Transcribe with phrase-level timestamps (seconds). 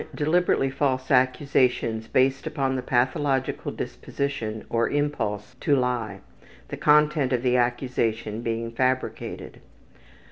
[0.15, 6.21] Deliberately false accusations based upon the pathological disposition or impulse to lie;
[6.69, 9.61] the content of the accusation being fabricated.